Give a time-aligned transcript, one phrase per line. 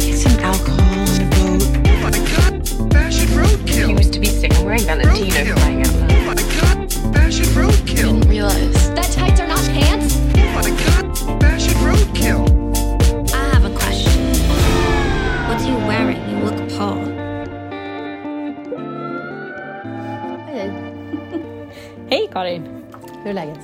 [0.00, 1.62] I get some alcohol and a boat?
[1.84, 3.88] Oh my god, fashion roadkill.
[3.88, 5.58] He was to be seen wearing Valentino Roadkill.
[5.58, 6.12] flying out loud.
[6.12, 8.12] Oh my god, fashion roadkill.
[8.14, 8.94] Didn't realize.
[8.94, 10.16] That tights are not pants?
[10.16, 12.40] Oh my god, fashion roadkill.
[13.34, 14.32] I have a question.
[15.48, 16.20] What are you wearing?
[16.30, 17.04] You look Paul.
[20.46, 20.70] Hej,
[22.10, 22.84] Hej Karin!
[23.22, 23.60] hur är läget?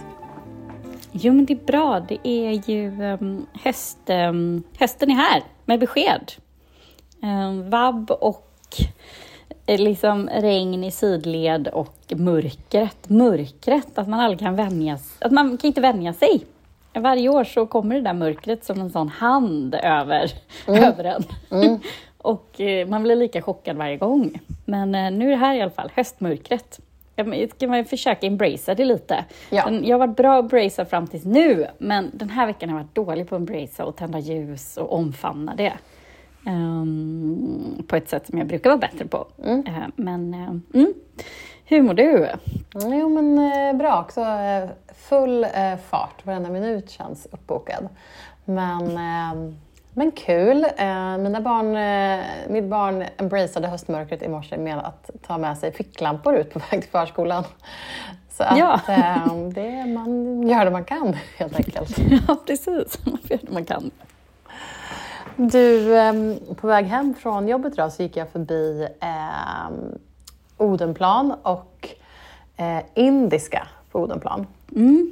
[1.12, 2.00] Jo men det är bra.
[2.00, 6.32] Det är ju um, höst, um, hösten är här med besked.
[7.22, 8.52] Um, vabb och
[9.66, 13.08] eh, liksom regn i sidled och mörkret.
[13.08, 15.26] Mörkret, att man aldrig kan vänja sig.
[15.26, 16.44] Att man kan inte vänja sig.
[16.94, 20.30] Varje år så kommer det där mörkret som en sån hand över,
[20.66, 21.24] över en.
[22.18, 24.40] och eh, man blir lika chockad varje gång.
[24.64, 26.80] Men eh, nu är det här i alla fall, höstmörkret.
[27.56, 29.24] Ska man försöka embracea det lite.
[29.50, 29.70] Ja.
[29.70, 32.84] Jag har varit bra att embracea fram tills nu, men den här veckan har jag
[32.84, 35.72] varit dålig på att embracea och tända ljus och omfamna det.
[36.46, 39.26] Ehm, på ett sätt som jag brukar vara bättre på.
[39.44, 40.94] Eh, men eh, mm.
[41.64, 42.28] hur mår du?
[42.74, 44.24] Jo men eh, bra också.
[44.94, 45.46] Full
[45.90, 47.88] fart, varenda minut känns uppbokad.
[48.44, 49.52] Men, eh,
[49.96, 50.64] men kul.
[50.76, 55.72] Eh, mina barn, eh, mitt barn embraceade höstmörkret i morse med att ta med sig
[55.72, 57.44] ficklampor ut på väg till förskolan.
[58.30, 58.80] Så att Ja.
[58.88, 61.98] eh, det, man gör det man kan helt enkelt.
[62.28, 62.98] ja, precis.
[63.06, 63.90] Man göra det man kan.
[65.36, 69.98] Du, ehm, på väg hem från jobbet idag så gick jag förbi ehm,
[70.56, 71.88] Odenplan och
[72.56, 74.46] eh, Indiska på Odenplan.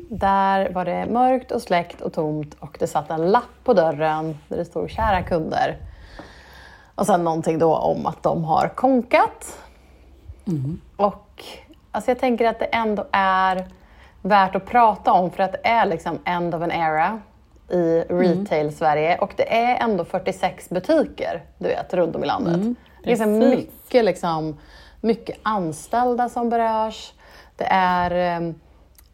[0.09, 4.39] Där var det mörkt och släckt och tomt och det satt en lapp på dörren
[4.49, 5.77] där det stod kära kunder.
[6.95, 9.59] Och sen någonting då om att de har konkat.
[10.97, 11.45] Och
[11.91, 13.69] alltså jag tänker att det ändå är
[14.23, 17.21] värt att prata om för att det är liksom end of an era
[17.69, 22.77] i retail-Sverige och det är ändå 46 butiker du vet, runt om i landet.
[23.03, 24.59] det är liksom mycket, liksom,
[25.01, 27.13] mycket anställda som berörs.
[27.57, 28.55] Det är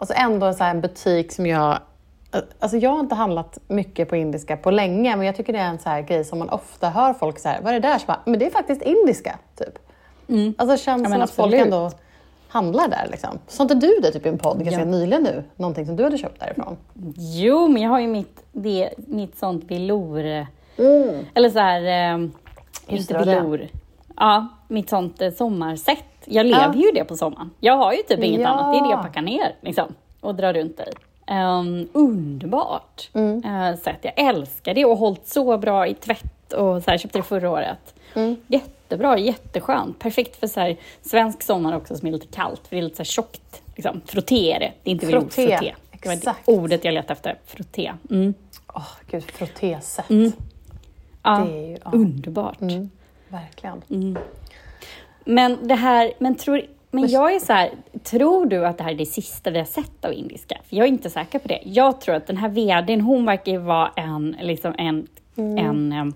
[0.01, 1.79] eh, alltså ändå så här, en butik som jag
[2.59, 5.69] Alltså jag har inte handlat mycket på indiska på länge, men jag tycker det är
[5.69, 7.99] en så här grej som man ofta hör folk säga, vad är det där?
[7.99, 9.79] Så bara, men det är faktiskt indiska, typ.
[10.59, 11.91] Alltså det känns men som att folk ändå
[12.49, 13.09] handlar där.
[13.11, 13.39] Liksom.
[13.47, 14.87] Sa inte du det typ i en podd ganska Ja.
[14.87, 15.45] nyligen nu?
[15.57, 16.77] Någonting som du hade köpt därifrån?
[17.17, 20.47] Jo, men jag har ju mitt, det, mitt sånt velour...
[21.35, 22.13] Eller så här...
[22.15, 22.29] Eh,
[22.87, 23.69] inte velour.
[24.17, 26.05] Ja, mitt sånt eh, sommarsätt.
[26.31, 27.51] Jag lever ju i det på sommaren.
[27.61, 28.49] Jag har ju typ inget Ja.
[28.49, 28.73] annat.
[28.73, 30.85] Det är det jag packar ner liksom, och drar runt i.
[31.33, 33.45] Um, underbart Mm.
[33.45, 33.99] eh, sätt.
[34.03, 37.23] Jag älskar det och har hållit så bra i tvätt och så här, köpte det
[37.23, 37.95] förra året.
[38.15, 38.37] Mm.
[38.47, 39.99] Jättebra, jätteskönt.
[39.99, 42.61] Perfekt för så här, svensk sommar också som är lite kallt.
[42.69, 43.63] För det är lite så här tjockt.
[43.77, 44.01] Liksom.
[44.07, 44.73] Frotté är det.
[44.83, 45.75] Det är inte velour, Frotté, frotté.
[46.03, 46.47] Det var exakt.
[46.47, 47.39] det ordet jag letade efter.
[47.47, 47.93] Frotté.
[48.11, 48.35] Mm.
[48.75, 50.05] Åh gud, frottéset.
[50.09, 51.91] Ja, Det är ju- ja.
[51.93, 52.59] underbart.
[53.29, 53.83] Verkligen.
[55.31, 55.35] Mm.
[55.35, 57.71] Men det här, men tror, men jag är så här,
[58.05, 60.59] tror du att det här är det sista vi har sett av indiska?
[60.69, 61.61] För jag är inte säker på det.
[61.65, 66.15] Jag tror att den här vdn, hon verkar vara en, liksom en, en em,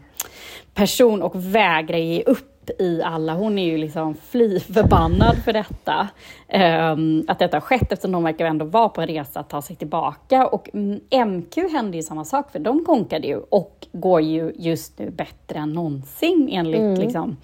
[0.75, 3.35] person och vägrar ge upp i alla.
[3.35, 6.09] Hon är ju liksom fly förbannad för detta.
[6.49, 9.63] Ehm, att detta har skett eftersom de verkar ändå vara på en resa att ta
[9.63, 10.47] sig tillbaka.
[10.47, 14.99] Och mm, MQ hände ju samma sak för de konkade ju och går ju just
[14.99, 17.37] nu bättre än någonsin enligt liksom,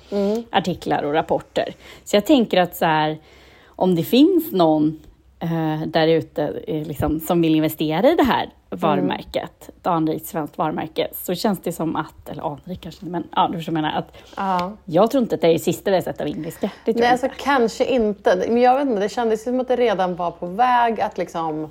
[0.51, 1.75] artiklar och rapporter.
[2.05, 3.19] Så jag tänker att så här,
[3.67, 5.01] om det finns någon
[5.41, 10.59] eh, där ute eh, liksom, som vill investera i det här varumärket, ett anrikt svenskt
[10.59, 14.13] varumärke, så känns det som att, eller anrikt kanske men ja, du förstår menar, att
[14.37, 14.73] Ja.
[14.85, 16.71] jag tror inte att det är sista sett av indiska.
[16.85, 18.45] Det tror Nej, jag alltså kanske inte.
[18.49, 21.65] Men jag vet inte, det kändes som att det redan var på väg att liksom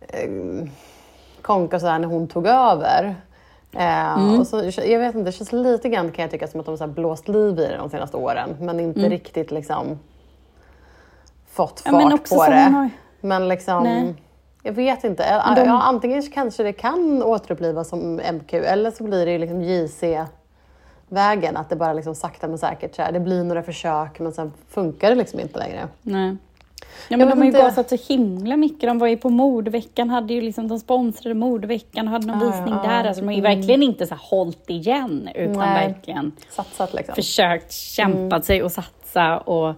[0.00, 0.68] eh,
[1.42, 3.14] konka så här när hon tog över.
[3.72, 4.40] Eh, Mm.
[4.40, 4.56] och så,
[4.86, 7.28] jag vet inte, det känns lite grann kan jag tycka som att de har blåst
[7.28, 8.56] liv i det de senaste åren.
[8.60, 9.98] Men inte riktigt liksom
[11.52, 12.00] fått Mm.
[12.00, 12.56] Ja, fart men också på det.
[12.56, 12.90] har-
[13.20, 14.14] Men liksom, Nej.
[14.62, 15.22] jag vet inte.
[15.22, 19.62] Ja, de- ja, antingen kanske det kan återupplivas som MQ eller så blir det liksom
[21.08, 21.56] JC-vägen.
[21.56, 24.52] Att det bara liksom sakta men säkert så här, det blir några försök men sen
[24.68, 25.88] funkar det liksom inte längre.
[26.02, 26.36] Nej.
[27.08, 27.60] Ja, men de har ju inte.
[27.62, 28.80] gasat så himla mycket.
[28.88, 32.46] De var ju på modeveckan, hade ju liksom, de sponsrade modeveckan och hade någon Ja,
[32.46, 33.04] visning ja, där.
[33.04, 35.88] Alltså, de har ju verkligen inte så här hållit igen, utan Nej.
[35.88, 37.14] verkligen Satsat liksom.
[37.14, 39.74] försökt kämpat sig och satsa och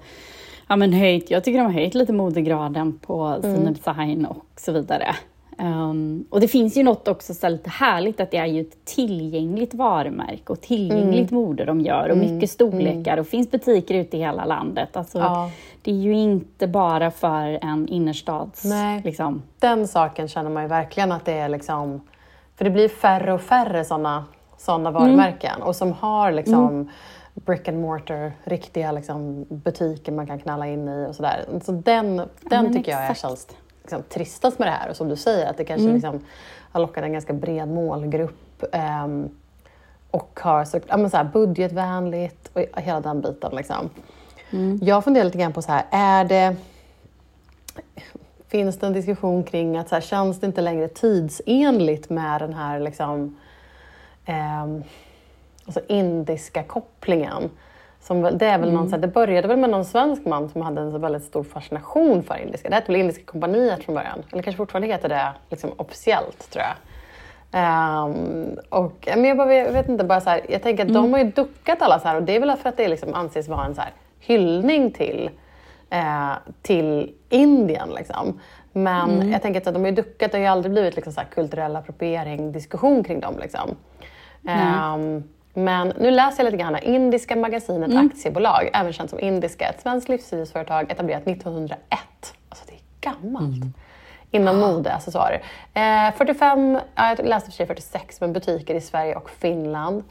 [0.72, 1.30] ja, men höjt.
[1.30, 5.14] Jag tycker de har höjt lite modegraden på sina design och så vidare.
[5.58, 8.84] Ehm, och det finns ju något också så lite härligt att det är ju ett
[8.84, 14.20] tillgängligt varumärke och tillgängligt mode de gör och mycket storlekar och finns butiker ute i
[14.20, 14.96] hela landet.
[14.96, 15.50] Alltså, Ja.
[15.82, 18.64] Det är ju inte bara för en innerstads...
[18.64, 19.02] Nej.
[19.04, 19.42] Liksom.
[19.58, 22.00] Den saken känner man ju verkligen att det är liksom...
[22.56, 24.24] För det blir färre och färre sådana
[24.56, 26.90] sådana varumärken och som har liksom
[27.34, 31.44] brick and mortar, riktiga liksom, butiker man kan knalla in i och sådär.
[31.64, 33.20] Så den, den men tycker jag är exakt.
[33.20, 33.46] känns
[33.82, 34.90] liksom, tristast med det här.
[34.90, 35.94] Och som du säger, att det kanske Mm.
[35.94, 36.20] liksom,
[36.72, 39.28] har lockat en ganska bred målgrupp ehm,
[40.10, 43.56] och har så, ja, så här, budgetvänligt och hela den biten.
[43.56, 43.90] Liksom.
[44.50, 44.78] Mm.
[44.82, 46.56] Jag funderar lite grann på så här, är det
[48.48, 52.54] Finns det en diskussion kring att så här, känns det inte längre tidsenligt med den
[52.54, 53.36] här liksom,
[54.24, 54.82] ehm,
[55.66, 57.50] alltså indiska kopplingen?
[58.00, 60.62] Som, det, är väl någon, så här, det började väl med någon svensk man som
[60.62, 62.68] hade en så väldigt stor fascination för indiska.
[62.68, 66.64] Det hette väl Indiska kompaniet från början, eller kanske fortfarande heter det liksom, officiellt tror
[66.64, 66.74] jag.
[67.52, 71.12] Ehm, och, men jag, bara, jag vet inte, bara så här, jag tänker att de
[71.12, 73.48] har ju duckat alla så här och det är väl för att det liksom anses
[73.48, 75.30] vara en så här hyllning till,
[75.90, 76.32] eh,
[76.62, 77.88] till Indien.
[77.96, 78.40] Liksom.
[78.72, 81.20] Men jag tänker att de har ju duckat, det har ju aldrig blivit liksom så
[81.34, 83.34] kulturell appropriering, diskussion kring dem.
[83.40, 83.76] Liksom.
[84.48, 85.24] Ehm,
[85.54, 86.78] men nu läser jag lite grann.
[86.78, 91.78] Indiska magasinet aktiebolag, även känt som Indiska, ett svenskt livsstilsföretag etablerat 1901.
[92.48, 93.64] Alltså det är gammalt.
[94.30, 95.42] Inom mode, accessoarer.
[95.74, 100.04] Eh, 45, ja, jag läste för sig 46, men butiker i Sverige och Finland.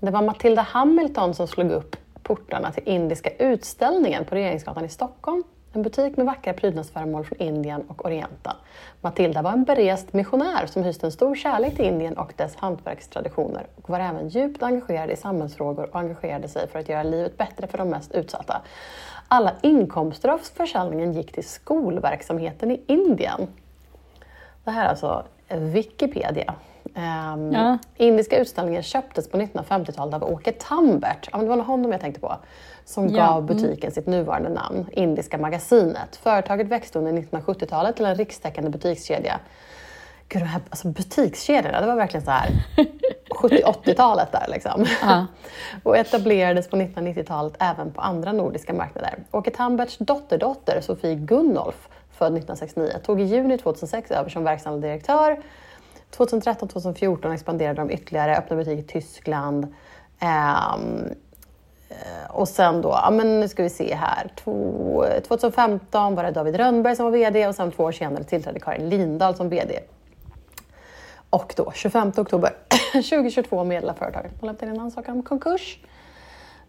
[0.00, 5.44] Det var Matilda Hamilton som slog upp portarna till Indiska utställningen på Regeringsgatan i Stockholm.
[5.78, 8.52] En butik med vackra prydnadsföremål från Indien och Orienten.
[9.00, 13.66] Matilda var en berest missionär som hyste en stor kärlek till Indien och dess hantverkstraditioner
[13.82, 17.66] och var även djupt engagerad i samhällsfrågor och engagerade sig för att göra livet bättre
[17.66, 18.62] för de mest utsatta.
[19.28, 23.46] Alla inkomster av försäljningen gick till skolverksamheten i Indien.
[24.64, 26.54] Det här är alltså Wikipedia.
[26.98, 27.78] Ehm, Ja.
[27.96, 32.20] Indiska utställningen köptes på 1950-talet av Åke Tambert, ja, det var nog honom jag tänkte
[32.20, 32.36] på,
[32.84, 36.16] som Ja, gav butiken sitt nuvarande namn, Indiska magasinet.
[36.16, 39.40] Företaget växte under 1970-talet till en rikstäckande butikskedja.
[40.28, 42.50] Gud, de här alltså butikskedjorna, det var verkligen så här
[43.42, 44.86] 70-80-talet där liksom.
[45.02, 45.26] Ja.
[45.82, 49.14] och etablerades på 1990-talet även på andra nordiska marknader.
[49.30, 55.36] Åke Tamberts dotterdotter Sofie Gunnolf, född 1969, tog i juni 2006 över som verkställande direktör
[56.16, 59.74] 2013-2014 expanderade de ytterligare, öppnade butik i Tyskland.
[60.20, 60.76] Eh,
[62.28, 66.56] och sen då, ja men nu ska vi se här, Två, 2015 var det David
[66.56, 69.80] Rönnberg som var VD och sen två år senare tillträdde Karin Lindahl som VD.
[71.30, 72.52] Och då 25 oktober
[72.92, 75.78] 2022 meddelade företaget att man lämnat in en ansökan om konkurs.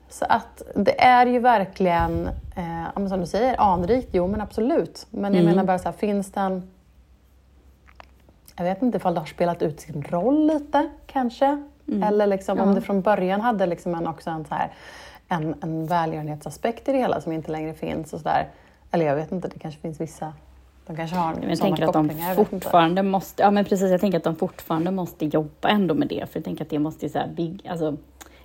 [0.10, 5.08] Så att det är ju verkligen, eh, som du säger, anrikt, jo men absolut.
[5.10, 6.70] Men jag menar bara så här, finns den
[8.60, 11.64] jag vet inte ifall det har spelat ut sin roll lite kanske.
[12.04, 14.72] Eller liksom, om det från början hade liksom en, också en, så här,
[15.28, 18.14] en, en välgörenhetsaspekt i det hela som inte längre finns.
[18.14, 18.48] Och så där.
[18.92, 20.34] Eller jag vet inte, det kanske finns vissa.
[20.88, 24.18] De kanske har Men jag tänker att de fortfarande måste, ja men precis, jag tänker
[24.18, 27.20] att de fortfarande måste jobba ändå med det, för jag tänker att det måste så
[27.20, 27.98] här bygg, alltså,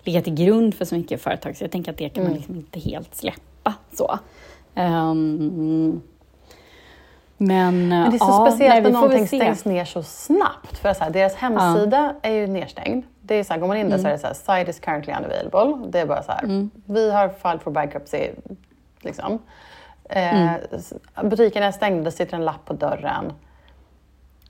[0.02, 2.31] ligga till grund för så mycket företag, så jag tänker att det kan Mm.
[2.32, 3.75] man liksom inte helt släppa.
[3.93, 4.19] Så.
[4.75, 6.00] Ehm,
[7.36, 10.78] men, Men det är så ja, speciellt när någonting stängs ner så snabbt.
[10.78, 13.04] För så här, deras hemsida är ju nedstängd.
[13.20, 14.02] Det är så här, går man in där Mm.
[14.02, 15.86] så är det så här, site is currently unavailable.
[15.90, 18.28] Det är bara så här, vi har filed for bankruptcy.
[19.00, 19.38] Liksom.
[20.08, 20.48] Mm.
[20.48, 20.92] Eh, s-
[21.22, 23.32] Butiken är stängd, det sitter en lapp på dörren.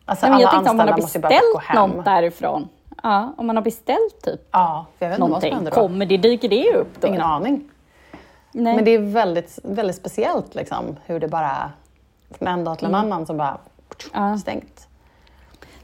[0.04, 1.90] Alltså Nej, alla jag om man anställda måste bara gå hem.
[1.90, 2.68] något därifrån.
[3.02, 5.70] Ja, om man har beställt typ Ja, jag vet vad någonting, då.
[5.70, 7.08] kommer det, dyker det upp då?
[7.08, 7.70] Ingen aning.
[8.52, 8.74] Nej.
[8.76, 11.70] Men det är väldigt, väldigt speciellt liksom, hur det bara
[12.36, 13.58] från en dag till en annan så bara
[14.14, 14.30] Mm.
[14.30, 14.38] Ja.
[14.38, 14.88] stängt.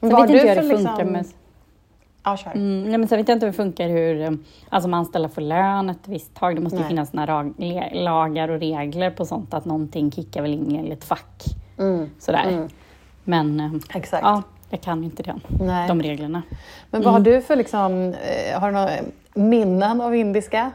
[0.00, 0.76] Sen vet inte hur det liksom...
[0.87, 1.25] funkar med
[2.25, 2.50] Ja, kör.
[2.50, 4.30] Mm, nej, men sen vet jag inte hur det funkar hur eh,
[4.69, 6.57] alltså, om anställda får lön ett visst tag.
[6.57, 6.88] Det måste ju Nej.
[6.88, 10.90] finnas såna rag, le- lagar och regler på sånt att någonting kickar väl in i
[10.90, 11.45] ett fack.
[11.78, 12.11] Mm.
[12.19, 12.45] Sådär.
[12.49, 12.69] Mm.
[13.25, 14.23] Men eh, Exakt.
[14.23, 15.88] ja, jag kan inte Nej.
[15.88, 16.42] de reglerna.
[16.90, 17.33] Men vad har Mm.
[17.33, 18.90] du för liksom, eh, har du några
[19.35, 20.71] minnen av indiska?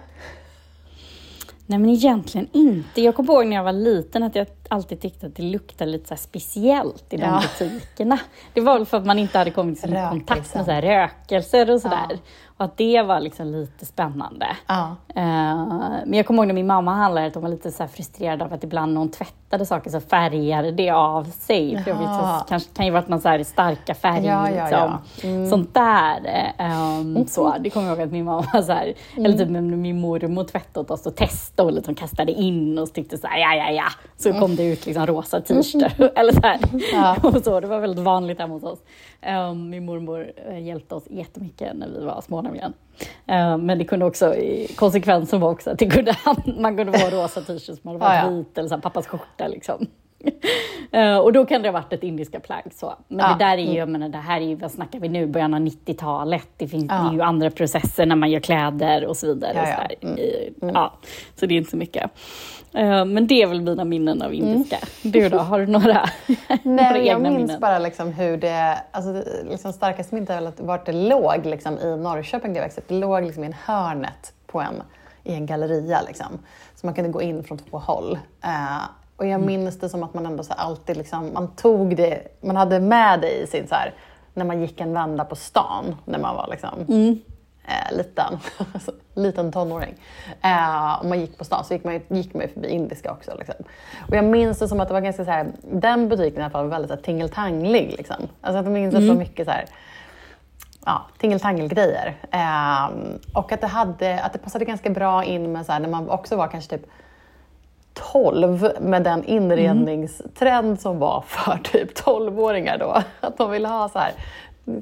[1.68, 3.02] Nej men egentligen inte.
[3.02, 6.08] Jag kommer ihåg när jag var liten att jag alltid tyckte att det luktade lite
[6.08, 7.42] så speciellt i de Ja.
[7.60, 8.20] butikerna.
[8.54, 11.82] Det var väl för att man inte hade kommit i kontakt med så rökelser och
[11.82, 12.06] sådär.
[12.10, 12.18] Ja.
[12.58, 14.48] Och att det var liksom lite spännande.
[14.68, 14.96] Ja.
[15.16, 15.24] Eh,
[16.06, 18.54] men jag kommer ihåg när min mamma handlade att hon var lite så frustrerad av
[18.54, 21.84] att ibland när hon tvättade saker så färgade det av sig.
[21.84, 24.30] För jag vet, så, kanske kan ju varit någon så här starka färger.
[24.32, 25.00] Ja, ja, liksom.
[25.22, 25.30] ja.
[25.30, 25.50] Mm.
[25.50, 26.20] Sånt där.
[26.26, 29.26] eh, ehm, så, det kommer jag ihåg att min mamma så här, Mm.
[29.26, 32.88] eller typ när min mormor tvättade åt oss och testade och liksom kastade in och
[32.88, 33.86] så tyckte så här, ja, ja, ja.
[34.18, 36.12] Så kom det ut liksom rosa t-shirtar.
[36.16, 36.60] eller så här.
[36.70, 36.82] Mm.
[36.94, 37.16] Ja.
[37.24, 38.80] och så, det var väldigt vanligt hemma hos oss.
[39.22, 42.74] Ehm, min mormor eh, hjälpte oss jättemycket när vi var små nämligen.
[43.28, 46.16] Ehm, men det kunde också, i- konsekvensen var också att det kunde,
[46.62, 48.30] man kunde få rosa t-shirts som hade varit Ja, ja.
[48.30, 49.88] vit eller så pappas skjorta liksom.
[50.92, 52.64] Eh, och då kan det ha varit ett indiska plagg.
[52.76, 52.94] Så.
[53.08, 53.34] Men Ja.
[53.34, 55.54] det där är ju, jag menar, det här är ju, vad snackar vi nu, början
[55.54, 56.48] av 90-talet.
[56.58, 56.96] Det, finns, Ja.
[57.10, 59.52] det ju andra processer när man gör kläder och så vidare.
[59.56, 59.76] Ja, och ja.
[59.76, 59.96] Så, där.
[60.10, 60.18] Mm.
[60.20, 60.94] I- ja,
[61.36, 62.12] så det är inte så mycket.
[62.74, 64.78] Eh, men det är väl mina minnen av indiska.
[65.04, 65.86] Du då, har du några,
[66.28, 66.76] några Mm.
[66.76, 67.60] Nej, jag egna minns minnen?
[67.62, 72.54] bara liksom hur det, alltså liksom starkaste minnet är vart det låg liksom, i Norrköping
[72.54, 72.88] där jag växte upp.
[72.88, 74.84] Det låg liksom i en hörnet på en,
[75.24, 76.02] i en galleria.
[76.08, 76.28] Liksom.
[76.76, 78.20] Så man kunde gå in från två håll.
[78.44, 78.78] Eh,
[79.18, 82.56] och jag minns det som att man ändå så alltid liksom, man tog det, man
[82.56, 83.94] hade med det i sin så här,
[84.34, 86.86] när man gick en vända på stan när man var liksom,
[87.68, 88.38] eh, liten,
[88.74, 89.96] alltså, liten tonåring.
[90.42, 93.36] Eh, och man gick på stan så gick man, gick man förbi indiska också.
[93.38, 93.56] Liksom.
[94.10, 96.52] Och jag minns det som att det var ganska så här, den butiken i alla
[96.52, 97.96] fall var väldigt så här, tingeltanglig.
[97.98, 98.28] Liksom.
[98.42, 99.66] Alltså att jag minns att det var mycket så här,
[100.86, 102.16] ja, tingeltangelgrejer.
[102.32, 102.86] Eh,
[103.34, 106.10] och att det, hade, att det passade ganska bra in med så här, när man
[106.10, 106.88] också var kanske typ
[108.12, 113.02] 12 med den inredningstrend som var för typ 12-åringar då.
[113.22, 114.12] Att de ville ha så här,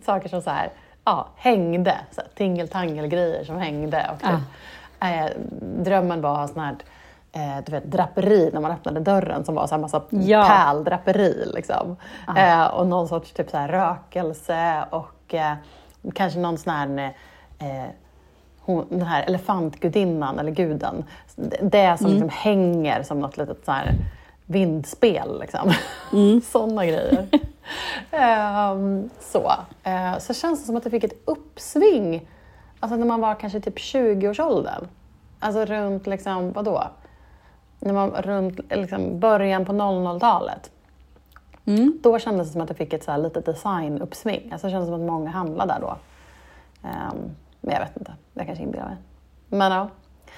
[0.05, 0.69] saker som så här,
[1.05, 4.09] ja, hängde, så här, tingeltangelgrejer som hängde.
[4.13, 4.39] Och typ,
[4.99, 5.25] eh,
[5.83, 6.75] drömmen var att ha sån här
[7.31, 10.45] eh, du vet, draperi när man öppnade dörren som var så här massa Ja.
[10.47, 11.51] pärldraperi.
[11.53, 11.95] Liksom.
[12.37, 15.53] Eh, och någon sorts typ så här rökelse och eh,
[16.13, 17.13] kanske någon sån här
[17.59, 17.89] eh,
[18.65, 21.03] hon, den här elefantgudinnan eller guden.
[21.61, 23.95] Det som liksom hänger som något litet så här
[24.45, 25.39] vindspel.
[25.39, 25.73] Liksom.
[26.51, 27.27] Sådana grejer.
[28.11, 29.51] Ehm, så.
[29.83, 32.29] Eh, så känns det som att det fick ett uppsving
[32.79, 34.87] alltså när man var kanske typ 20-årsåldern.
[35.39, 36.83] Alltså runt, liksom, vadå?
[37.79, 40.71] När man, runt liksom, början på 00-talet.
[42.03, 44.51] Då kändes det som att det fick ett så här litet designuppsving.
[44.51, 45.95] Alltså det kändes som att många handlade där då.
[46.87, 48.97] Ehm, men jag vet inte, jag kanske inbillar mig.
[49.49, 49.89] Men ja.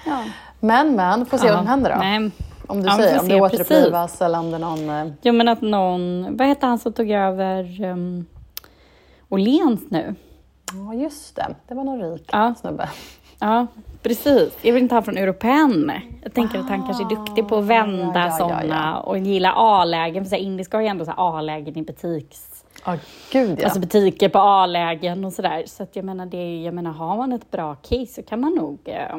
[0.06, 0.24] Ja.
[0.60, 1.96] Men men, får se vad som händer då.
[1.98, 2.30] Nej.
[2.66, 3.60] Om du Ja, säger, om det precis.
[3.70, 4.90] återupplivas eller om det är någon...
[4.90, 8.26] eh, Jo men att någon, vad hette han som tog över um,
[9.28, 10.14] Åhléns nu?
[10.72, 11.54] Ja, just det.
[11.68, 12.54] Det var någon rik Ja.
[12.60, 12.88] snubbe.
[13.38, 13.66] Ja,
[14.02, 14.58] precis.
[14.62, 15.92] Jag vill inte ha från Europen.
[16.22, 18.92] Jag tänker att han kanske är duktig på att vända Ah, ja, ja, ja, sådana
[18.94, 19.00] ja.
[19.00, 20.24] och gillar A-lägen.
[20.24, 22.55] För så här, indiska har ju ändå A-lägen i butiks...
[22.86, 22.96] Ja,
[23.32, 23.64] gud ja.
[23.64, 25.62] Alltså butiker på A-lägen och sådär.
[25.66, 28.40] Så att jag menar, det är, jag menar, har man ett bra case så kan
[28.40, 28.78] man nog...
[28.84, 29.16] Eh,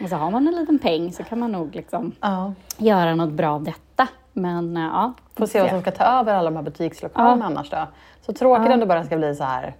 [0.00, 2.52] alltså har man en liten peng så kan man nog liksom ja.
[2.78, 4.08] göra något bra av detta.
[4.32, 7.46] Men eh, ja, Får se vad som ska ta över alla de här butikslokalerna Ja.
[7.46, 7.86] annars då.
[8.26, 8.74] Så tråkigt Ja.
[8.74, 9.74] om det bara ska bli så här,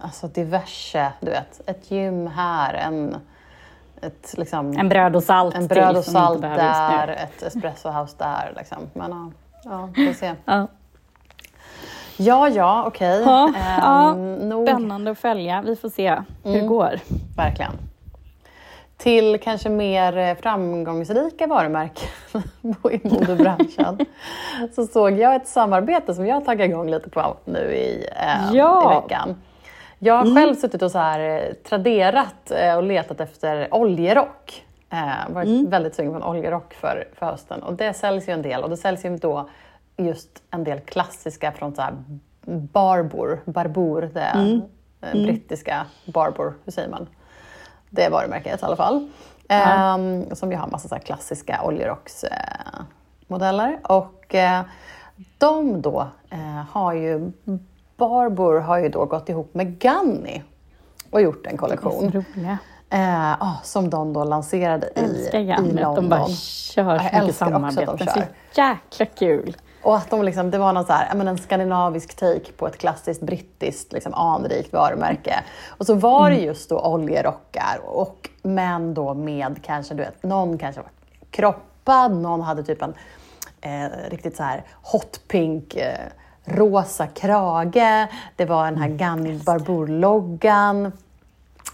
[0.00, 3.16] alltså diverse, du vet, ett gym här, en,
[4.00, 8.52] ett, liksom, en bröd och salt en bröd och salt där, ett espressohouse där.
[8.56, 8.78] Liksom.
[8.92, 9.30] Men ja,
[9.96, 10.34] ja, får se.
[10.44, 10.66] Ja.
[12.18, 13.22] Ja, ja, okej.
[13.26, 15.62] Ja, Ehm, ja, nog, Spännande att följa.
[15.66, 16.10] Vi får se
[16.44, 16.66] hur det Mm.
[16.66, 16.90] går.
[17.36, 17.72] verkligen.
[18.96, 22.08] Till kanske mer eh, framgångsrika varumärken
[22.90, 23.98] i modebranschen
[24.74, 28.82] så såg jag ett samarbete som jag taggade igång lite på nu i, eh, Ja.
[28.82, 28.92] Mm.
[28.92, 29.42] i veckan.
[29.98, 34.64] Jag har själv suttit och så här, eh, traderat eh, och letat efter oljerock.
[34.90, 35.70] Eh, varit Mm.
[35.70, 38.70] väldigt sugen på en oljerock för, för hösten och det säljs ju en del och
[38.70, 39.48] det säljs ju då
[39.98, 41.94] just en del klassiska från så här
[42.46, 44.62] Barbour, Barbour, det Mm.
[45.00, 47.06] eh, brittiska Barbour, hur säger man?
[47.90, 49.08] Det är varumärket i alla fall.
[49.48, 52.84] Ehm, som ju har massa så här klassiska oljerocksmodeller.
[53.26, 53.78] Modeller.
[53.82, 54.62] och eh,
[55.38, 56.38] de då eh,
[56.70, 57.32] har ju,
[57.96, 60.42] Barbour har ju då gått ihop med Ganni
[61.10, 62.24] och gjort en kollektion.
[62.90, 65.44] Eh, ah, som de då lanserade i, i.
[65.72, 65.94] London.
[65.94, 67.98] De bara kör så mycket samarbeten.
[67.98, 68.06] kör.
[68.06, 68.22] Så
[68.60, 69.56] jäkla kul.
[69.88, 72.78] Och att de liksom, det var någon så här, men en skandinavisk take på ett
[72.78, 75.44] klassiskt brittiskt liksom, anrikt varumärke.
[75.68, 80.58] Och så var det just då oljerockar, och, men då med kanske, du vet, någon
[80.58, 80.90] kanske var
[81.30, 82.94] kroppad, någon hade typ en
[83.60, 85.98] eh, riktigt så här hot pink eh,
[86.44, 88.08] rosa krage.
[88.36, 90.92] Det var den här Ganni Barbour-loggan.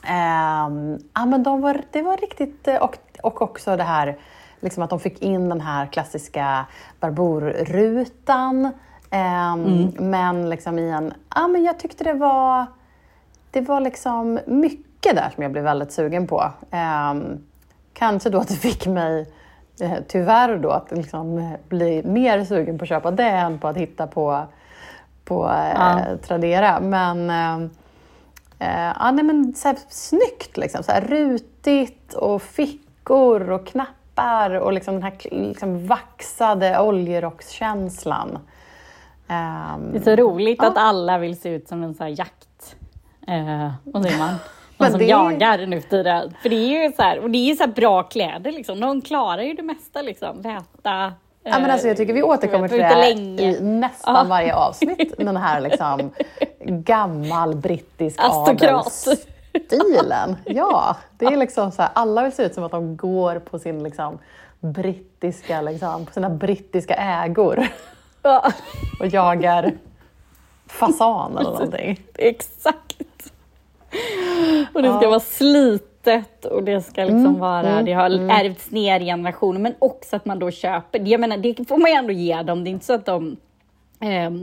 [0.07, 2.69] Ehm, ja, men de var, det var riktigt...
[2.69, 4.19] eh, Och, och också det här
[4.65, 6.67] liksom att de fick in den här klassiska
[7.01, 8.71] Barbour-rutan.
[9.11, 11.15] Ehm, Men liksom i en...
[11.35, 12.67] Ja, men jag tyckte det var...
[13.51, 16.53] Det var liksom mycket där som jag blev väldigt sugen på.
[16.71, 17.39] Ehm,
[17.93, 19.27] kanske då att det fick mig,
[19.81, 23.69] eh, tyvärr då, att liksom eh, bli mer sugen på att köpa det än på
[23.69, 24.47] att hitta på,
[25.25, 26.01] på eh, Ja.
[26.23, 26.81] Tradera.
[26.81, 27.71] Men ehm,
[28.59, 30.83] Eh, ja, nej, men så här, snyggt, liksom.
[30.83, 33.95] så här, rutigt och fickor och knappar
[34.61, 38.39] och liksom den här liksom, vaxade oljerockskänslan.
[39.29, 40.69] Ehm, Det är så roligt Ja.
[40.69, 42.77] att alla vill se ut som en sån här jakt...
[43.29, 44.35] Eh, vad säger man?
[44.79, 46.35] Någon som det jagar nu för tiden.
[46.43, 48.81] För det är ju så här, och det är så bra kläder liksom.
[48.81, 50.43] De klarar ju det mesta liksom.
[50.43, 51.13] Väta,
[51.47, 53.11] Ja, men alltså, jag tycker vi Eh, återkommer till det
[53.43, 54.25] i nästan Ja.
[54.29, 55.15] varje avsnitt.
[55.19, 56.11] Den här liksom
[56.61, 59.07] gammal brittisk Aristokrat.
[59.55, 60.37] Adelsstilen.
[60.45, 63.59] Ja, det är liksom så här, alla vill se ut som att de går på
[63.59, 64.19] sin liksom
[64.61, 67.67] brittiska, liksom, på sina brittiska ägor
[68.23, 68.53] Ja,
[69.01, 69.73] och jagar
[70.67, 72.01] fasan eller någonting.
[72.15, 73.33] exakt.
[74.75, 79.01] Och det ska vara slitet och det ska liksom Mm, vara, det har ärvts ner
[79.01, 82.13] i generationer, men också att man då köper, jag menar det får man ju ändå
[82.13, 83.37] ge dem, det är inte så att de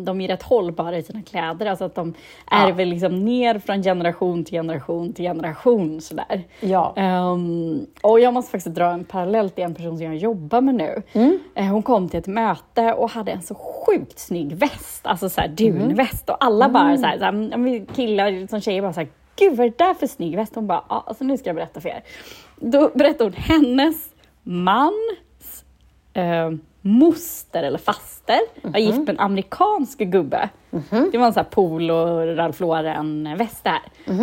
[0.05, 2.13] de är rätt hållbara i sina kläder, alltså att de
[2.51, 2.67] Ja.
[2.67, 6.43] ärver liksom ner från generation till generation till generation sådär.
[6.59, 6.93] Ja.
[6.97, 10.75] Ehm, och jag måste faktiskt dra en parallell till en person som jag jobbar med
[10.75, 11.01] nu.
[11.13, 11.39] Mm.
[11.55, 15.41] Eh, hon kom till ett möte och hade en så sjukt snygg väst, alltså så
[15.41, 15.79] här Mm.
[15.79, 16.29] dunväst.
[16.29, 19.09] Och alla bara så här, så här, ja, men killar som tjejer bara så här,
[19.35, 20.55] gud vad är det där för snygg väst?
[20.55, 22.03] Hon bara, ja, alltså nu ska jag berätta för er.
[22.59, 24.09] Då berättade hon hennes
[24.43, 25.63] mans
[26.13, 30.49] eh, moster eller faster var gift med en amerikansk gubbe.
[31.11, 33.81] Det var en sån här polo Ralph Lauren-väst där.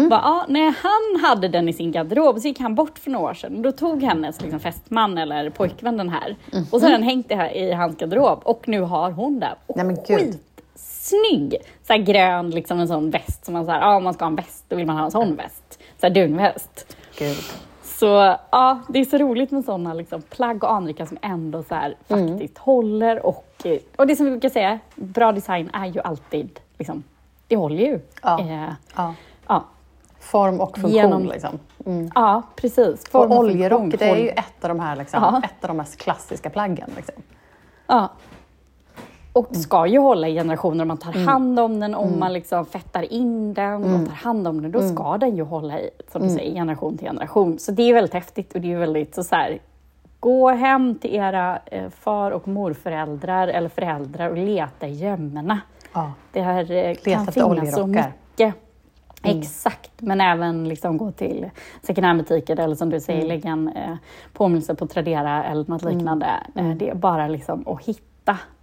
[0.08, 3.30] Bara, ja, när han hade den i sin garderob så gick han bort för några
[3.30, 3.62] år sedan.
[3.62, 6.36] Då tog hennes liksom, fästman eller pojkvän den här.
[6.70, 9.54] Och så har den hängt här i hans garderob och nu har hon det.
[9.66, 10.38] Och Nej, men gud.
[10.74, 11.56] skitsnygg!
[11.86, 14.30] Så här grön, liksom en sån väst som man säger, ja om man ska ha
[14.30, 15.78] en väst då vill man ha en sån väst.
[16.00, 16.96] Så här dunväst.
[17.18, 17.36] Gud.
[17.98, 21.74] Så ja, det är så roligt med sådana liksom, plagg och anrika som ändå så
[21.74, 22.28] här, Mm.
[22.28, 23.26] faktiskt håller.
[23.26, 27.02] Och, eh, och det som vi brukar säga, bra design är ju alltid, liksom,
[27.48, 28.00] det håller ju.
[28.22, 28.40] Ja.
[28.40, 29.14] Eh, Ja.
[29.48, 29.64] ja.
[30.20, 30.90] Form och funktion.
[30.96, 31.58] Genom- Liksom.
[31.86, 32.10] Mm.
[32.14, 33.02] ja, precis.
[33.04, 35.40] Och Form oljerock, funktion, det är ju ett av de här liksom, Ja.
[35.44, 36.90] ett av de mest klassiska plaggen.
[36.96, 37.14] Liksom.
[37.86, 38.08] Ja.
[39.38, 39.62] Och Mm.
[39.62, 40.84] ska ju hålla i generationer.
[40.84, 43.94] Man tar hand om den, om man liksom fettar in den Mm.
[44.02, 46.98] och tar hand om den, då ska den ju hålla i, som du säger, generation
[46.98, 47.58] till generation.
[47.58, 49.58] Så det är väldigt häftigt och det är väldigt så, så här,
[50.20, 55.60] gå hem till era eh, far och morföräldrar eller föräldrar och leta i gömmorna.
[55.94, 56.12] Ja.
[56.32, 58.54] Det här eh, kan finnas så mycket.
[59.22, 61.50] Exakt, men även liksom gå till
[61.82, 63.96] second hand-butiker eller som du säger, lägga en eh,
[64.32, 66.26] påminnelse på Tradera eller något liknande.
[66.54, 68.02] Eh, det är bara liksom att hitta.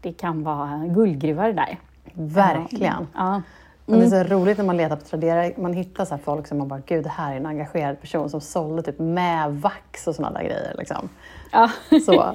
[0.01, 1.78] Det kan vara guldgruvor där.
[2.13, 3.08] Verkligen.
[3.15, 3.41] Ja.
[3.86, 6.47] Och det är så roligt när man letar på Tradera, man hittar så här folk
[6.47, 10.08] som man bara, gud det här är en engagerad person som sålde typ med vax
[10.08, 10.75] och sådana där grejer.
[10.78, 11.10] Liksom.
[11.51, 11.69] Ja.
[11.89, 12.34] Så,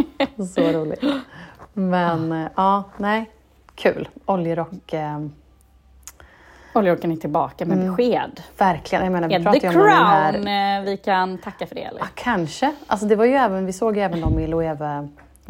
[0.54, 1.04] så roligt.
[1.72, 3.30] Men eh, ja, nej,
[3.74, 4.08] kul.
[4.26, 5.18] Oljerock, eh,
[6.74, 8.40] Oljerocken är tillbaka med besked.
[8.58, 9.04] verkligen.
[9.04, 10.32] Jag menar, vi pratar The ju om den här...
[10.32, 12.00] Crown eh, vi kan tacka för det eller?
[12.00, 12.74] Ja, kanske.
[12.86, 14.46] Alltså det var ju även, vi såg ju även dem i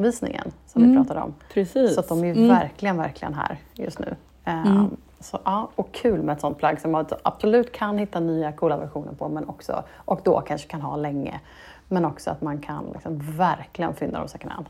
[0.01, 1.35] Loewe-visningen som vi pratade om.
[1.55, 1.95] Precis.
[1.95, 2.49] Så att de är Mm.
[2.49, 4.15] verkligen, verkligen här just nu.
[4.45, 8.53] Ehm, så, ja, och kul med ett sånt plagg som man absolut kan hitta nya
[8.53, 11.41] coola versioner på men också, och då kanske kan ha länge.
[11.89, 14.67] Men också att man kan liksom verkligen fynda dem second hand.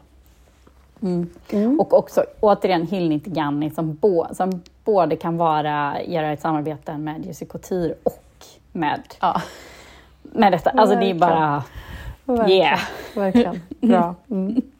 [1.80, 7.26] Och också återigen till Ganni som, bo, som både kan vara, göra ett samarbete med
[7.26, 8.22] Jussi Couture och
[8.72, 9.42] med, Ja,
[10.22, 10.70] med detta.
[10.70, 11.18] Alltså det är Verkligen.
[11.20, 11.62] bara,
[12.24, 12.60] verkligen.
[12.62, 12.78] yeah.
[13.14, 13.60] verkligen.
[13.80, 14.14] Bra.
[14.30, 14.62] Mm.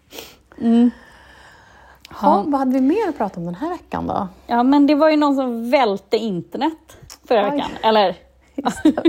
[2.23, 4.29] Ja, vad hade vi mer att prata om den här veckan då?
[4.46, 7.51] Ja men det var ju någon som välte internet förra Oj.
[7.51, 7.70] veckan.
[7.83, 8.16] Eller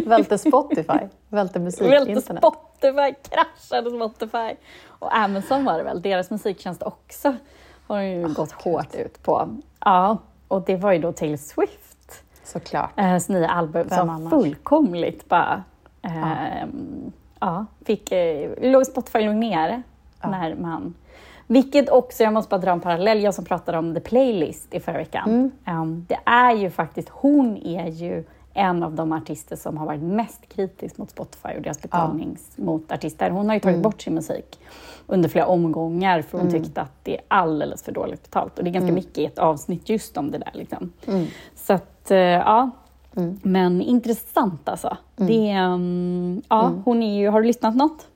[0.06, 2.44] Välte Spotify, välte musik, välte internet.
[2.44, 4.56] Spotify, kraschade Spotify.
[4.88, 7.36] Och Amazon var det väl, deras musiktjänst också
[7.88, 9.50] har de ju gått hårt ut på.
[9.80, 12.24] Ja, och det var ju då Taylor Swift.
[12.44, 13.00] Såklart.
[13.00, 14.30] eh, Hennes nya album Vem som annars?
[14.30, 15.64] fullkomligt bara
[16.02, 17.66] ehm, ja.
[17.86, 19.82] fick, eh, Spotify låg nere
[20.24, 20.94] när man
[21.52, 24.80] vilket också, jag måste bara dra en parallell, jag som pratade om The Playlist i
[24.80, 25.30] förra veckan.
[25.30, 25.52] Mm.
[25.66, 30.02] Ehm, det är ju faktiskt, hon är ju en av de artister som har varit
[30.02, 33.30] mest kritisk mot Spotify och deras betalnings mot artister.
[33.30, 33.74] Hon har ju Mm.
[33.74, 34.60] tagit bort sin musik
[35.08, 38.58] under flera omgångar för hon tyckte att det är alldeles för dåligt betalt.
[38.58, 38.96] Och det är ganska Mm.
[38.96, 40.52] mycket i ett avsnitt just om det där.
[40.54, 40.92] Liksom.
[41.56, 42.70] Så att, eh, ja.
[43.18, 43.40] Mm.
[43.44, 44.98] Men intressant alltså.
[45.16, 46.82] Det, ehm, ja, Mm.
[46.86, 48.08] hon är ju, har du lyssnat något?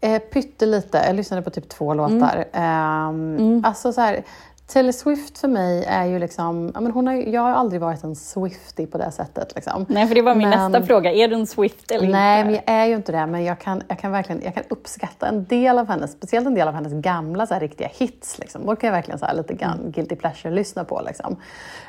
[0.00, 1.02] Eh, pyttelite.
[1.06, 2.44] Jag lyssnade på typ två låtar.
[2.52, 3.38] Mm.
[3.48, 4.22] Ehm, Alltså så här,
[4.66, 6.70] Taylor Swift för mig är ju liksom...
[6.74, 9.52] Ja, men hon har, jag har aldrig varit en Swiftie på det sättet.
[9.54, 9.86] Liksom.
[9.88, 11.12] Nej, för det var min Men- nästa fråga.
[11.12, 12.46] Är du en Swift eller Nej, inte?
[12.50, 13.26] men jag är ju inte det.
[13.26, 16.54] Men jag kan, jag kan verkligen jag kan uppskatta en del av hennes, speciellt en
[16.54, 18.38] del av hennes gamla så här, riktiga hits.
[18.38, 18.66] Liksom.
[18.66, 19.90] Då kan jag verkligen så här, lite grann Mm.
[19.92, 21.02] guilty pleasure lyssna på.
[21.06, 21.36] Liksom.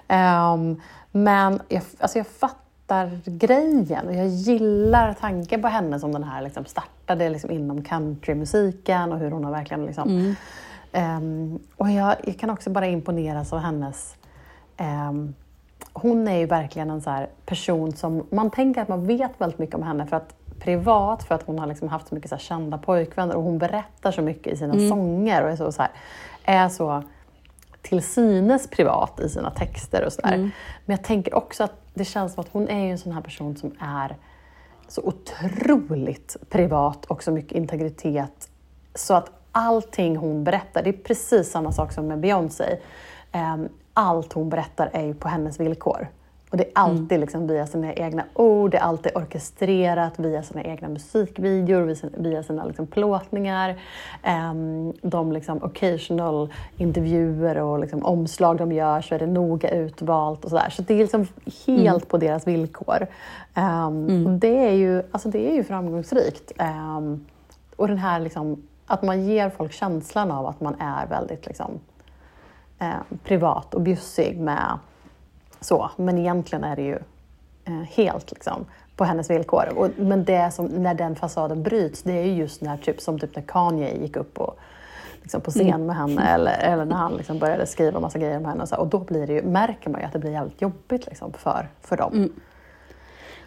[0.08, 2.58] Ehm, men jag, alltså, jag fattar
[3.26, 9.12] grejen och jag gillar tanken på henne som den här liksom, startade liksom, inom countrymusiken
[9.12, 10.36] och hur hon har verkligen liksom, Mm.
[10.92, 14.16] Ehm, och jag, jag kan också bara imponeras av hennes...
[14.78, 15.34] ehm,
[15.94, 18.28] hon är ju verkligen en så här person som...
[18.32, 21.60] Man tänker att man vet väldigt mycket om henne för att privat, för att hon
[21.60, 24.58] har liksom haft så mycket så här kända pojkvänner och hon berättar så mycket i
[24.58, 25.92] sina sånger och är så, så här
[26.44, 27.04] är så
[27.90, 30.34] till synes privat i sina texter och sådär.
[30.34, 30.52] Mm.
[30.86, 33.58] Men jag tänker också att det känns som att hon är en sån här person
[33.58, 34.16] som är
[34.88, 38.50] så otroligt privat och så mycket integritet.
[38.96, 42.80] Så att allting hon berättar, det är precis samma sak som med Beyoncé.
[43.32, 43.70] Ehm,
[44.00, 46.08] Allt hon berättar är ju på hennes villkor.
[46.50, 50.64] Och det är alltid liksom via sina egna ord, det är alltid orkestrerat via sina
[50.64, 53.76] egna musikvideor, via sina, via sina liksom plåtningar.
[54.24, 60.44] Ehm, de liksom occasional intervjuer och liksom omslag de gör så är det noga utvalt
[60.44, 60.70] och sådär.
[60.70, 61.28] Så det är liksom
[61.66, 63.08] helt på deras villkor.
[63.54, 66.52] Ehm, och det, är ju, alltså det är ju framgångsrikt.
[66.58, 67.26] Ehm,
[67.76, 71.80] och den här liksom, att man ger folk känslan av att man är väldigt liksom,
[72.80, 74.80] eh, privat och bjussig med
[75.62, 75.92] så.
[75.96, 77.00] Men egentligen är det ju
[77.66, 78.66] eh, helt liksom,
[78.96, 79.74] på hennes villkor.
[79.76, 83.20] Och, men det som, när den fasaden bryts, det är ju just när, typ, som
[83.20, 84.60] typ när Kanye gick upp och,
[85.22, 88.46] liksom, på scen med henne eller, eller när han liksom, började skriva massa grejer om
[88.46, 88.64] henne.
[88.64, 91.06] Och, så, och då blir det ju, märker man ju att det blir jävligt jobbigt
[91.06, 92.30] liksom, för, för dem.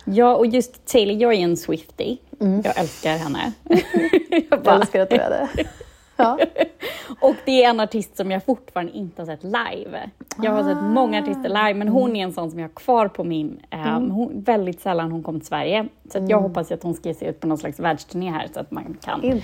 [0.04, 2.16] Ja, och just Taylor, jag är en Swiftie.
[2.38, 3.52] Jag älskar henne.
[4.50, 5.64] jag älskar att du är det.
[6.22, 6.38] Ja.
[7.20, 10.11] och det är en artist som jag fortfarande inte har sett live.
[10.42, 13.09] Jag har sett många artister live, men hon är en sån som jag har kvar
[13.09, 13.61] på min...
[13.96, 15.88] Um, hon, väldigt sällan hon kom till Sverige.
[16.12, 18.61] Så jag hoppas att hon ska ge sig ut på någon slags världsturné här så
[18.61, 19.42] att man kan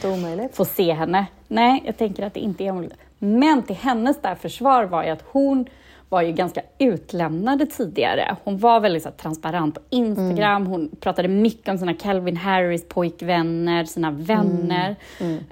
[0.53, 1.27] få se henne.
[1.49, 2.99] Nej, jag tänker att det inte är omöjligt.
[3.19, 5.67] Men till hennes där försvar var ju att hon
[6.09, 8.37] var ju ganska utlämnade tidigare.
[8.45, 10.67] Hon var väldigt så här, transparent på Instagram.
[10.67, 14.97] Hon pratade mycket om sina Calvin Harris pojkvänner, sina vänner.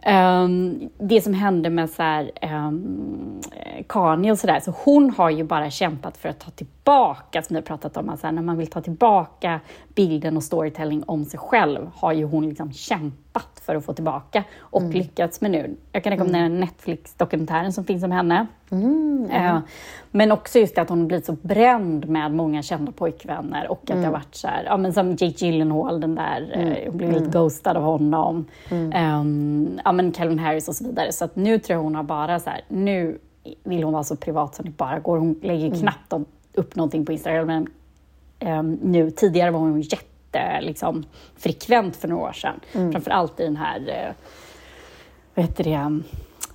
[0.02, 3.40] Ehm, det som hände med så här, um,
[3.88, 4.60] Kanye och sådär.
[4.60, 8.08] Så hon har ju bara kämpat för att ta tillbaka, som vi har pratat om,
[8.08, 9.60] alltså, när man vill ta tillbaka
[9.94, 14.44] bilden och storytelling om sig själv, har ju hon liksom kämpat för att få tillbaka
[14.60, 15.76] och lyckats med nu.
[15.92, 18.46] Jag kan rekommendera Netflix-dokumentären som finns om henne.
[19.30, 19.58] Eh,
[20.10, 23.86] men också just det att hon blivit så bränd med många kända pojkvänner och att
[23.86, 27.12] det har varit så här, ja men som Jake Gyllenhaal, den där, eh, hon blev
[27.12, 28.44] lite ghostad av honom.
[28.92, 31.12] Ehm, ja men Calvin Harris och så vidare.
[31.12, 33.18] Så att nu tror jag hon har bara så här, nu
[33.64, 35.18] vill hon vara så privat som det bara går.
[35.18, 36.24] Hon lägger knappt om-
[36.54, 37.66] upp någonting på Instagram men
[38.38, 39.10] ehm, nu.
[39.10, 40.04] Tidigare var hon jätte
[40.60, 41.04] liksom,
[41.36, 42.60] frekvent för några år sedan.
[42.92, 44.14] Framförallt i den här, eh,
[45.34, 46.00] vad heter det,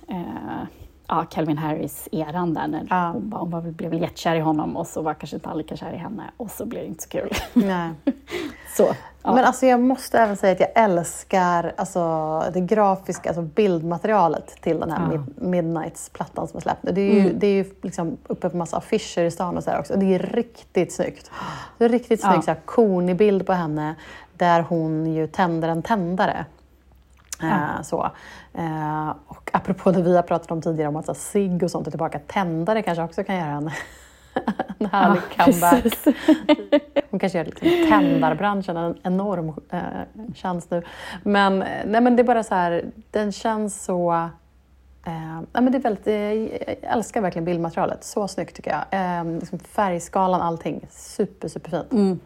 [0.08, 0.62] eh,
[1.10, 3.10] ja, Calvin Harris-eran där när Ja.
[3.12, 5.76] hon, bara, hon väl- blev jättekär i honom och så var kanske inte alla lika
[5.76, 7.30] kär i henne och så blev det inte så kul.
[7.54, 7.90] Nej.
[8.76, 8.88] så,
[9.22, 9.34] ja.
[9.34, 14.80] Men alltså jag måste även säga att jag älskar alltså, det grafiska, alltså bildmaterialet till
[14.80, 15.18] den här Ja.
[15.18, 16.80] Mid- Midnights-plattan som är släppt.
[16.92, 19.70] Det är ju, det är ju liksom uppe på massa affischer i stan och så
[19.70, 19.94] här också.
[19.96, 21.30] Det är riktigt snyggt.
[21.78, 22.54] Det är riktigt snygg Ja.
[22.64, 23.94] konig bild på henne
[24.36, 26.44] där hon ju tänder en tändare.
[27.42, 28.10] Eh, så.
[28.54, 31.90] Eh, och apropå det vi har pratat om tidigare om att cigg och sånt är
[31.90, 32.18] tillbaka.
[32.26, 33.70] Tändare kanske också kan göra en,
[34.78, 35.82] en härlig Ja, comeback.
[35.82, 36.04] precis.
[37.10, 39.80] Hon kanske gör liksom tändarbranschen en enorm eh,
[40.34, 40.82] tjänst nu.
[41.22, 44.12] Men, eh, nej, men det är bara så här, den känns så...
[45.06, 46.06] Eh, men det är väldigt,
[46.82, 48.04] jag älskar verkligen bildmaterialet.
[48.04, 49.00] Så snyggt tycker jag.
[49.20, 50.86] Eh, liksom färgskalan, allting.
[50.90, 52.22] Super, superfint.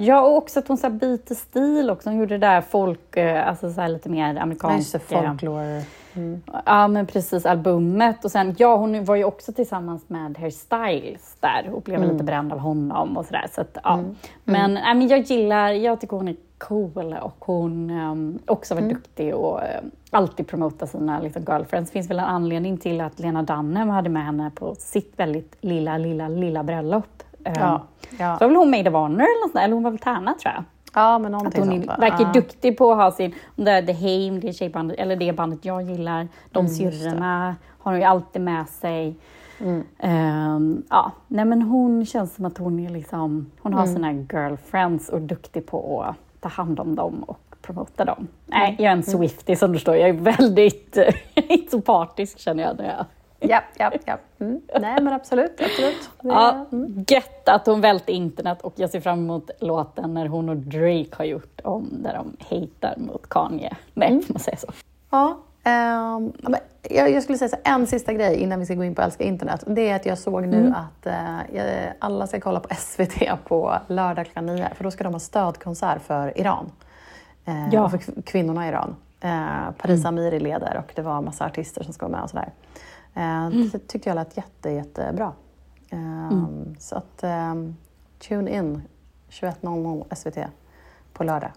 [0.00, 2.08] Ja, och också att hon så byter stil också.
[2.08, 4.98] Hon gjorde det där folk, eh, alltså så lite mer Ja, just amerikanska...
[4.98, 5.82] folklore.
[6.14, 6.42] Mm.
[6.66, 7.46] Ja, men precis.
[7.46, 8.24] Albumet.
[8.24, 12.24] Och sen, ja, hon var ju också tillsammans med Harry Styles där och blev lite
[12.24, 13.46] bränd av honom och sådär.
[13.52, 14.04] Så att, ja.
[14.44, 18.82] Men, nej, men jag gillar, jag tycker hon är cool och hon um, också var
[18.82, 21.90] duktig och eh, alltid promotar sina liksom, girlfriends.
[21.90, 25.56] Det finns väl en anledning till att Lena Dunham hade med henne på sitt väldigt
[25.60, 27.19] lilla, lilla, lilla bröllop.
[27.46, 27.82] Um, Ja,
[28.18, 28.38] ja.
[28.38, 30.34] Så var väl hon Maid of Honor eller något sånt eller hon var väl tärna
[30.34, 30.64] tror jag.
[30.94, 31.84] ja, men Att någonting hon sånt.
[31.84, 31.96] är, va?
[31.98, 32.32] verkar Ja.
[32.32, 35.64] duktig på att ha sin, om det är The Haim, det tjejbandet, eller det bandet
[35.64, 39.16] jag gillar, de Mm, syrrorna har hon ju alltid med sig.
[39.60, 39.84] Mm.
[39.98, 43.78] Ehm, ja, nej men hon känns som att hon är liksom, hon Mm.
[43.78, 48.16] har sina girlfriends och är duktig på att ta hand om dem och promota dem.
[48.18, 48.28] Mm.
[48.46, 50.98] Nej, jag är en Swiftie som du förstår, jag är väldigt,
[51.34, 52.78] inte så partisk känner jag.
[52.78, 53.04] När jag
[53.40, 54.18] Ja, ja, ja.
[54.40, 54.60] Mm.
[54.80, 55.60] Nej, men absolut.
[55.60, 56.10] absolut.
[56.22, 57.04] Det, Ja, mm.
[57.08, 61.08] gött att hon välte internet och jag ser fram emot låten när hon och Drake
[61.16, 63.76] har gjort om där de hatar mot Kanye.
[63.94, 64.22] Nej, Mm.
[64.28, 64.66] man säga så?
[65.10, 65.38] Ja,
[66.42, 69.02] men jag, jag skulle säga så en sista grej innan vi ska gå in på
[69.02, 69.64] Älska internet.
[69.66, 70.74] Det är att jag såg nu Mm.
[70.74, 71.06] att
[71.52, 74.68] jag- alla ska kolla på SVT på lördag klockan nio.
[74.74, 76.70] För då ska de ha stödkonsert för Iran.
[77.44, 77.88] Eh, Ja.
[77.88, 78.96] för kv- kvinnorna i Iran.
[79.20, 82.48] Eh, Paris Amiri leder och det var massa artister som ska vara med och sådär.
[83.14, 85.32] Eh, Det tyckte jag lät jätte, jättebra.
[85.90, 87.76] Ehm, Så att ehm,
[88.28, 88.82] tune in
[89.30, 90.38] 21.00 SVT
[91.12, 91.50] på lördag.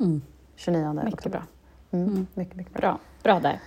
[0.55, 1.29] 29 Mycket oktober.
[1.39, 1.99] bra.
[1.99, 2.81] Mm, Mycket, mycket bra.
[2.81, 3.59] Bra, bra där.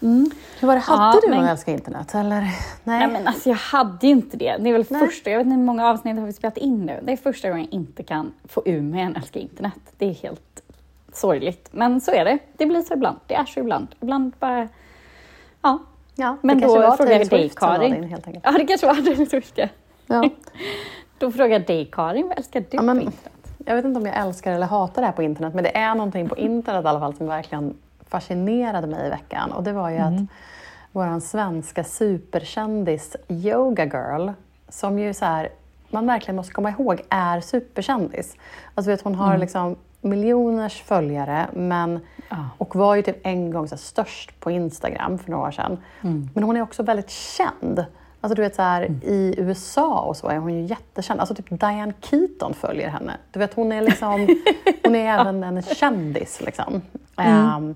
[0.00, 0.30] Mm.
[0.60, 2.14] Hur var det, hade Ja, du men- någon älskar internet?
[2.14, 2.40] Eller?
[2.40, 2.52] Nej.
[2.84, 4.56] Nej men alltså jag hade ju inte det.
[4.60, 5.06] Det är väl Nej.
[5.06, 7.00] första, jag vet inte hur många avsnitt har vi spelat in nu.
[7.02, 9.80] Det är första gången jag inte kan få ur mig en älskar internet.
[9.98, 10.62] Det är helt
[11.12, 11.68] sorgligt.
[11.72, 12.38] Men så är det.
[12.56, 13.18] Det blir så ibland.
[13.26, 13.86] Det är så ibland.
[14.00, 14.68] Ibland bara...
[15.62, 15.78] Ja.
[16.14, 17.92] Ja, Men då frågar jag Taylor dig Karin.
[17.92, 18.44] din, helt enkelt.
[18.44, 19.68] Ja det kanske var det Swift ja.
[20.06, 20.30] Ja.
[21.18, 23.30] Då frågar jag dig Karin, vad älskar du Ja, men- på internet?
[23.66, 25.94] Jag vet inte om jag älskar eller hatar det här på internet, men det är
[25.94, 27.76] någonting på internet i alla fall som verkligen
[28.08, 29.52] fascinerade mig i veckan.
[29.52, 30.12] Och det var ju att
[30.92, 34.28] vår svenska superkändis Yoga Girl,
[34.68, 35.48] som ju så här,
[35.90, 38.36] man verkligen måste komma ihåg är superkändis.
[38.74, 42.00] Alltså vet, hon har liksom miljoners följare men,
[42.36, 42.48] Ja.
[42.58, 45.78] och var ju typ en gång så störst på Instagram för några år sedan.
[46.34, 47.84] Men hon är också väldigt känd.
[48.20, 51.20] Alltså du vet så här, i USA och så är hon ju jättekänd.
[51.20, 53.12] Alltså typ Diane Keaton följer henne.
[53.32, 54.10] Du vet hon är liksom,
[54.84, 56.82] hon är även en kändis liksom.
[57.16, 57.74] Ehm,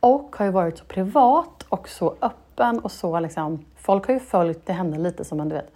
[0.00, 4.20] och har ju varit så privat och så öppen och så liksom, folk har ju
[4.20, 5.74] följt henne lite som en, du vet,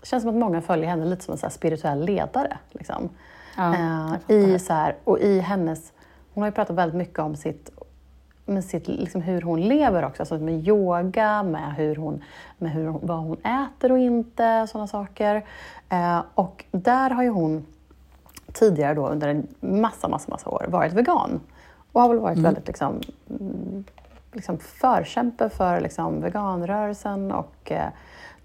[0.00, 2.58] det känns som att många följer henne lite som en så spirituell ledare.
[2.70, 3.08] Liksom.
[3.56, 3.76] Ja,
[4.26, 5.92] jag i, så här, och i hennes,
[6.34, 7.70] hon har ju pratat väldigt mycket om sitt,
[8.46, 12.24] med sitt, liksom hur hon lever också, alltså med yoga, med, hur hon,
[12.58, 15.44] med hur vad hon äter och inte, sådana saker.
[15.88, 17.66] Eh, och där har ju hon
[18.52, 21.40] tidigare då under en massa, massa, massa år varit vegan.
[21.92, 23.84] Och har väl varit väldigt liksom, mm,
[24.32, 27.88] liksom förkämpe för liksom veganrörelsen och eh,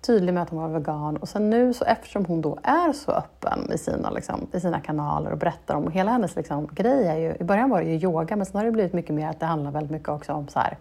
[0.01, 1.17] tydlig med att hon var vegan.
[1.17, 4.79] Och sen nu, så eftersom hon då är så öppen i sina, liksom, i sina
[4.79, 7.95] kanaler och berättar om hela hennes liksom, grej, är ju, i början var det ju
[7.95, 10.47] yoga, men sen har det blivit mycket mer att det handlar väldigt mycket också om
[10.47, 10.77] så här,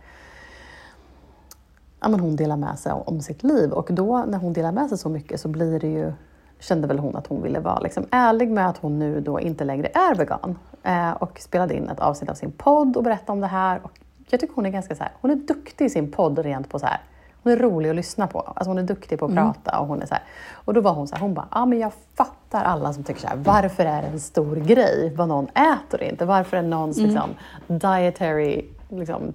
[2.01, 4.73] ja, men hon delar med sig om, om sitt liv och då när hon delar
[4.73, 6.13] med sig så mycket så blir det ju
[6.61, 9.65] kände väl hon att hon ville vara liksom ärlig med att hon nu då inte
[9.65, 10.59] längre är vegan.
[10.83, 13.81] Eh, och spelade in ett avsnitt av sin podd och berättade om det här.
[13.83, 16.69] Och jag tycker hon är ganska så här, hon är duktig i sin podd rent
[16.69, 17.01] på så här,
[17.43, 18.41] hon är rolig att lyssna på.
[18.41, 20.23] Alltså hon är duktig på att prata och hon är så här,
[20.53, 23.05] och då var hon så här, hon bara, ja ah, men jag fattar alla som
[23.05, 26.25] tycker så här, varför är det en stor grej vad någon äter inte?
[26.25, 27.31] Varför är någons liksom
[27.67, 29.33] dietary liksom,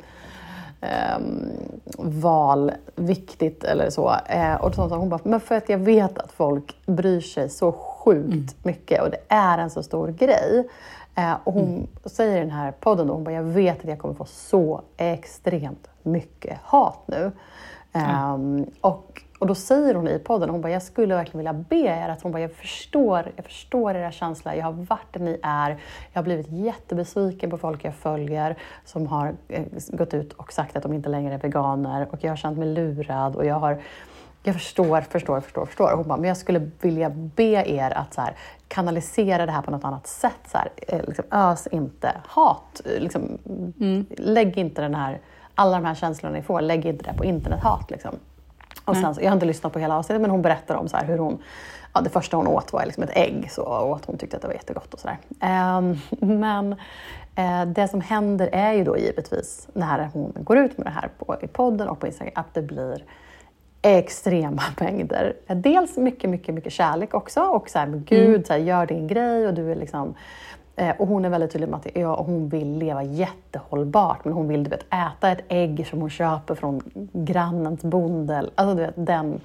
[0.82, 1.50] ehm,
[1.98, 4.16] val viktigt eller så.
[4.26, 7.50] Eh, och så sa hon bara, men för att jag vet att folk bryr sig
[7.50, 10.68] så sjukt mycket och det är en så stor grej.
[11.16, 14.00] Eh, och hon säger i den här podden då, hon bara, jag vet att jag
[14.00, 17.32] kommer få så extremt mycket hat nu.
[17.94, 21.76] Ehm, och, och då säger hon i podden, hon bara, jag skulle verkligen vilja be
[21.76, 25.40] er att hon bara, jag förstår, jag förstår era känslor, jag har varit där ni
[25.44, 25.70] är,
[26.14, 30.76] jag har blivit jättebesviken på folk jag följer som har eh, gått ut och sagt
[30.76, 33.82] att de inte längre är veganer och jag har känt mig lurad och jag har
[34.46, 35.92] jag förstår, förstår, förstår, förstår.
[35.96, 38.36] Hon bara, men jag skulle vilja be er att så här,
[38.68, 40.40] kanalisera det här på något annat sätt.
[40.48, 42.82] Så här, eh, liksom, ös inte hat.
[42.86, 43.38] Liksom,
[44.18, 45.22] Lägg inte den här,
[45.56, 47.92] alla de här känslorna ni får, lägg inte det på internethat.
[47.92, 48.16] Liksom.
[48.86, 51.18] Och sen, jag har inte lyssnat på hela avsnittet, men hon berättar om så hur
[51.18, 51.40] hon
[51.94, 54.42] Ja, det första hon åt var liksom ett ägg så, och att hon tyckte att
[54.42, 55.18] det var jättegott och sådär.
[55.40, 55.98] Ehm,
[56.40, 56.76] men
[57.36, 61.10] eh, det som händer är ju då givetvis när hon går ut med det här
[61.18, 63.04] på, i podden och på Instagram att det blir
[63.82, 65.36] extrema mängder.
[65.48, 69.08] Dels mycket, mycket, mycket kärlek också och så här, men gud, så här, gör din
[69.08, 70.16] grej och du är liksom eh,
[70.98, 74.64] och hon är väldigt tydlig med att ja, hon vill leva jättehållbart men hon vill
[74.64, 76.82] du vet, äta ett ägg som hon köper från
[77.14, 78.50] grannens bonde.
[78.56, 79.42] Alltså du vet, den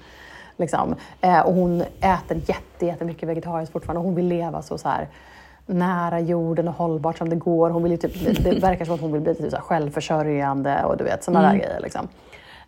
[0.57, 0.95] liksom.
[1.21, 5.07] Eh, och hon äter jätte, jättemycket vegetariskt fortfarande och hon vill leva så, så här
[5.65, 7.69] nära jorden och hållbart som det går.
[7.69, 10.97] Hon vill typ, det, verkar som att hon vill bli typ så här självförsörjande och
[10.97, 11.79] du vet sådana där grejer.
[11.79, 12.07] Liksom.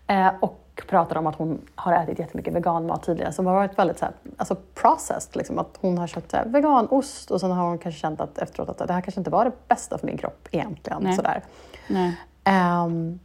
[0.08, 0.32] Eh,
[0.78, 4.06] och pratar om att hon har ätit jättemycket veganmat tidigare som har varit väldigt så
[4.06, 5.36] här, alltså processed.
[5.36, 8.70] Liksom, att hon har köpt här, veganost och sen har hon kanske känt att efteråt
[8.70, 11.04] att det här kanske inte var det bästa för min kropp egentligen.
[11.04, 11.16] Nej.
[11.16, 11.42] Sådär.
[11.88, 12.18] Nej.
[12.44, 13.20] Ehm,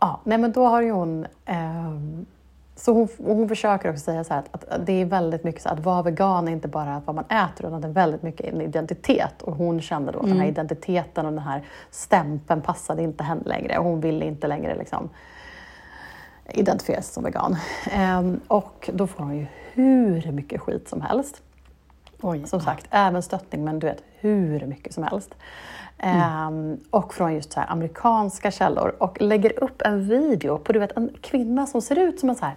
[0.00, 1.26] ja, nej men då har ju hon...
[1.44, 2.26] ehm,
[2.76, 5.68] så hon, hon försöker också säga så här att, att det är väldigt mycket så
[5.68, 8.60] att vara vegan är inte bara vad man äter utan det är väldigt mycket en
[8.60, 9.42] identitet.
[9.42, 13.42] Och hon kände då att den här identiteten och den här stämpeln passade inte henne
[13.44, 15.10] längre och hon ville inte längre liksom
[16.54, 17.56] identifiera sig som vegan.
[17.90, 21.42] Ehm, och då får hon ju hur mycket skit som helst.
[22.20, 22.46] Oj.
[22.46, 25.34] Som sagt, även stöttning, men du vet hur mycket som helst.
[25.98, 28.96] Ehm, och från just så här amerikanska källor.
[28.98, 32.36] Och lägger upp en video på du vet, en kvinna som ser ut som en
[32.36, 32.56] så här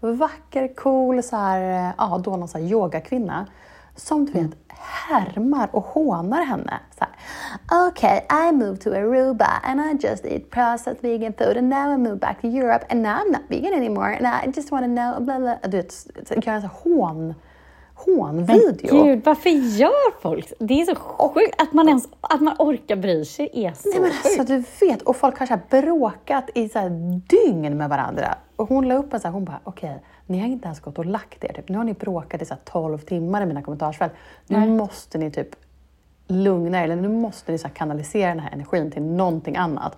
[0.00, 3.46] vacker, cool, så här, eh, ja, då någon så här yogakvinna.
[3.96, 4.50] Som du vet
[4.82, 6.80] härmar och hånar henne.
[6.98, 11.68] Så här, okay, I moved to Aruba and I just eat processed vegan food and
[11.68, 14.72] now I moved back to Europe and now I'm not vegan anymore and I just
[14.72, 15.70] want to know, blah, blah.
[15.70, 16.06] Du vet,
[16.46, 17.34] gör en så här hån
[17.94, 19.04] hånvideo.
[19.04, 23.24] Gud, varför gör folk Det är så sjukt att man ens att man orkar bry
[23.24, 24.26] sig är så Nej, men sjukt.
[24.26, 26.90] alltså, du vet, och folk har så bråkat i så här
[27.28, 28.34] dygn med varandra.
[28.56, 30.02] Och hon la upp en så här, hon bara, okej,
[30.32, 31.52] ni har inte ens gått och lagt er.
[31.52, 31.68] Typ.
[31.68, 34.12] Nu har ni bråkat i så här 12 timmar i mina kommentarsfält.
[34.46, 34.68] Nu Nej.
[34.70, 35.48] måste ni typ
[36.26, 39.96] lugna er, eller nu måste ni så kanalisera den här energin till någonting annat.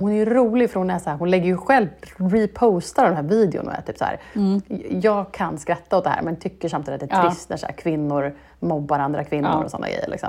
[0.00, 3.14] Hon är ju rolig för hon, är så här, hon lägger ju själv, repostar de
[3.16, 4.20] här videorna och är typ så här,
[4.90, 7.30] jag kan skratta åt det här men tycker samtidigt att det är Ja.
[7.30, 9.64] trist när så kvinnor mobbar andra kvinnor Ja.
[9.64, 10.08] och sådana grejer.
[10.10, 10.28] Liksom.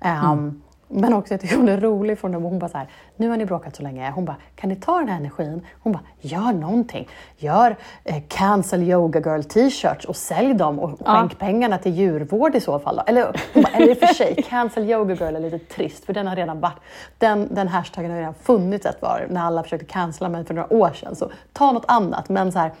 [0.00, 3.28] Ehm, Men också jag tycker hon är rolig för hon, hon bara så här, nu
[3.28, 5.66] har ni bråkat så länge, hon bara, kan ni ta den här energin?
[5.80, 7.08] Hon bara, gör någonting.
[7.36, 12.60] Gör eh, cancel yoga girl t-shirts och sälj dem och skänk pengarna till djurvård i
[12.60, 12.96] så fall.
[12.96, 13.02] Då.
[13.06, 16.12] Eller, hon bara, eller i och för sig, cancel yoga girl är lite trist för
[16.12, 16.78] den har redan varit,
[17.18, 20.72] den, den hashtaggen har redan funnits ett var när alla försökte cancella mig för några
[20.72, 21.16] år sedan.
[21.16, 22.28] Så ta något annat.
[22.28, 22.72] Men så här,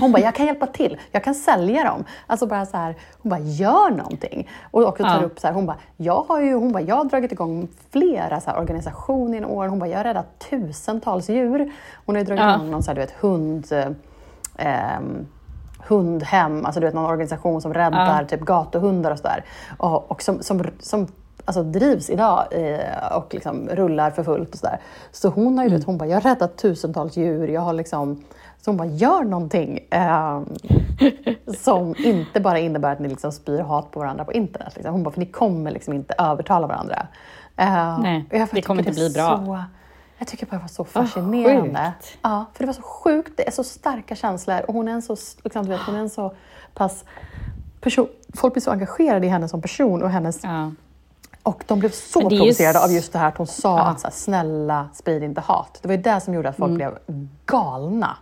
[0.00, 0.98] hon bara, jag kan hjälpa till.
[1.12, 2.04] Jag kan sälja dem.
[2.26, 4.48] Alltså bara så här, hon bara, gör någonting.
[4.70, 5.26] Och också tar Ja.
[5.26, 8.40] upp så här, hon bara, jag har ju, hon bara, jag har dragit igång flera
[8.40, 9.70] så här, organisationer genom åren.
[9.70, 11.72] Hon bara, jag har räddat tusentals djur.
[12.06, 12.54] Hon har ju dragit Ja.
[12.54, 13.66] igång någon så här, du vet, hund...
[14.56, 15.00] Eh,
[15.88, 18.26] hundhem, alltså du vet någon organisation som räddar Ja.
[18.28, 19.44] typ gatuhundar och sådär.
[19.78, 21.06] Och, och som, som, som
[21.44, 24.78] alltså, drivs idag eh, och liksom rullar för fullt och sådär.
[25.12, 27.72] Så hon har ju, du vet, hon bara, jag har räddat tusentals djur, jag har
[27.72, 28.24] liksom
[28.64, 30.40] så hon bara, gör någonting eh,
[31.58, 34.72] som inte bara innebär att ni liksom spyr hat på varandra på internet.
[34.74, 34.92] Liksom.
[34.92, 37.06] Hon bara, för ni kommer liksom inte övertala varandra.
[37.56, 39.42] Eh, Nej, jag det kommer inte bli bra.
[39.46, 39.64] Så,
[40.18, 41.92] jag tycker bara det var så fascinerande.
[42.00, 42.18] sjukt.
[42.22, 45.02] ja, för det var så sjukt, det är så starka känslor och hon är en
[45.02, 46.34] så, liksom, du vet, hon är en så
[46.74, 47.04] pass
[47.80, 50.70] person, folk blir så engagerade i henne som person och hennes Ja.
[51.42, 53.84] och de blev så provocerade s- av just det här att hon sa Ja.
[53.84, 55.78] att så här, snälla sprid inte hat.
[55.82, 56.68] Det var ju det som gjorde att Mm.
[56.68, 56.98] folk blev
[57.46, 58.16] galna.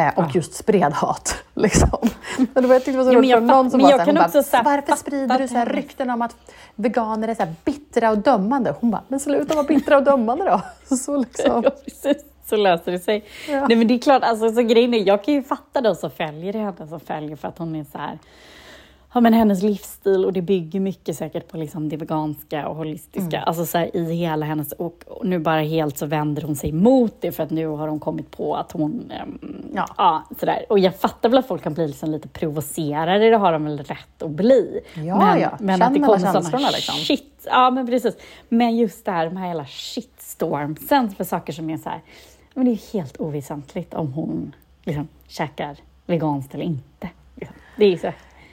[0.00, 1.36] Eh, och just spred hat.
[1.54, 2.08] Liksom.
[2.36, 3.98] Men det var, jag tyckte det var så roligt för någon som var jag så
[3.98, 6.22] här, kan hon också så bara, här varför sprider du så här henne." rykten om
[6.22, 6.36] att
[6.74, 8.74] veganer är så bittra och dömande?
[8.80, 10.60] Hon bara, men sluta vara bittra och dömande då.
[10.96, 11.64] Så liksom.
[12.02, 12.14] Ja.
[12.44, 13.24] Så löser det sig.
[13.48, 13.66] Ja.
[13.68, 16.10] Nej, men det är klart, alltså, så grejen är, jag kan ju fatta de som
[16.10, 18.18] följer henne, som följer för att hon är så här,
[19.14, 23.36] ja, men hennes livsstil och det bygger mycket säkert på liksom det veganska och holistiska,
[23.36, 23.48] Mm.
[23.48, 27.14] alltså så här, i hela hennes, och, nu bara helt så vänder hon sig mot
[27.20, 29.38] det för att nu har hon kommit på att hon, ehm,
[29.74, 29.86] Ja.
[29.96, 30.64] ja, sådär.
[30.68, 33.78] Och jag fattar väl att folk kan bli liksom lite provocerade, det har de väl
[33.78, 34.80] rätt att bli.
[34.94, 35.56] Ja, men, ja.
[35.60, 36.94] men Känn att det kommer sådana liksom.
[36.94, 38.16] shit, ja men precis.
[38.48, 42.00] Men just det här, de här hela shitstormsen för saker som är så här,
[42.54, 47.08] men det är helt oväsentligt om hon liksom käkar veganskt eller inte.
[47.76, 48.12] Det är så.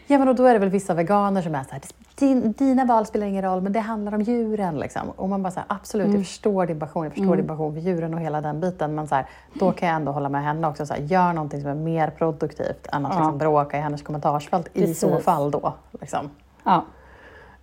[0.09, 1.81] Ja, men då är det väl vissa veganer som är så här,
[2.15, 4.79] din, dina val spelar ingen roll, men det handlar om djuren.
[4.79, 5.09] Liksom.
[5.09, 6.17] Och man bara så här, absolut, Mm.
[6.17, 8.95] jag förstår din passion, jag förstår din passion för djuren och hela den biten.
[8.95, 10.85] Men så här, då kan jag ändå hålla med henne också.
[10.85, 13.19] Så här, gör någonting som är mer produktivt än att Ja.
[13.19, 15.25] liksom, bråka i hennes kommentarsfält i så Precis.
[15.25, 15.73] fall då.
[16.01, 16.29] Liksom.
[16.63, 16.85] Ja,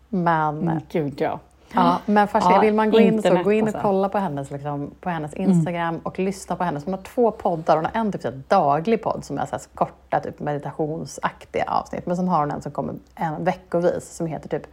[0.09, 1.41] Men, men gud ja.
[1.75, 2.67] Ja, men fascinerande.
[2.67, 3.83] Ja, Vill man gå in så gå in och alltså.
[3.83, 6.85] kolla på hennes, liksom, på hennes Instagram och lyssna på hennes.
[6.85, 7.77] Hon har två poddar.
[7.77, 12.07] Hon har en typ så daglig podd som är så korta typ, meditationsaktiga avsnitt.
[12.07, 14.67] Men sen har hon en som kommer en veckovis som heter typ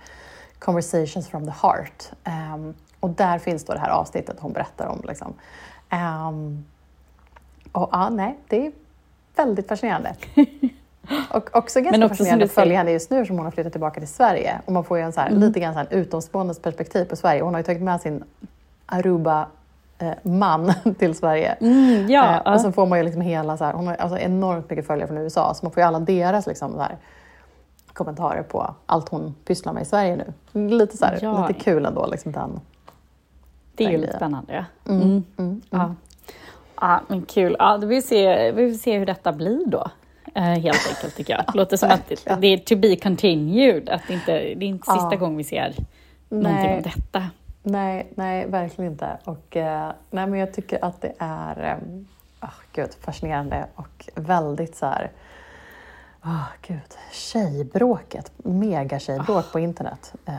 [0.60, 2.04] Conversations from the heart.
[2.24, 5.02] Ehm, och där finns då det här avsnittet hon berättar om.
[5.08, 5.34] Liksom.
[5.90, 6.66] Ehm,
[7.72, 8.72] och ja, nej, det är
[9.36, 10.16] väldigt fascinerande.
[11.30, 13.72] Och också ganska Men också fascinerande att följa henne just nu som hon har flyttat
[13.72, 14.62] tillbaka till Sverige.
[14.66, 17.42] Och man får ju en så här, lite grann så här utomståendes perspektiv på Sverige.
[17.42, 18.24] Hon har ju tagit med sin
[18.86, 21.52] Aruba-man till Sverige.
[21.62, 24.18] Mm, ja, Eh, och så får man ju liksom hela, så här, hon har alltså
[24.20, 26.98] enormt mycket följare från USA, så man får ju alla deras liksom, så här,
[27.94, 30.16] kommentarer på allt hon pysslar med i Sverige
[30.52, 30.70] nu.
[30.70, 31.48] Lite, så här, Ja.
[31.48, 32.60] lite kul ändå, liksom den.
[33.76, 34.66] Det är ju lite spännande.
[34.86, 34.92] Ja.
[34.94, 35.62] Mm.
[35.70, 35.96] Ja.
[36.82, 37.56] ja, men kul.
[37.60, 39.88] Ja, vi se, vi vill se hur detta blir då.
[40.34, 41.44] Eh, helt enkelt tycker jag.
[41.54, 43.90] Det låter som att det är to be continued.
[43.90, 45.18] Att det, inte, det är inte sista Ja.
[45.18, 45.76] gången vi ser
[46.30, 46.78] någonting Nej.
[46.78, 47.30] om detta.
[47.64, 49.18] Nej, nej, verkligen inte.
[49.24, 52.08] Och, eh, nej, men jag tycker att det är um,
[52.74, 55.12] gud, fascinerande och väldigt så här...
[56.24, 60.14] Oh, gud, tjejbråket, mega-tjejbråk på internet.
[60.26, 60.34] Eh,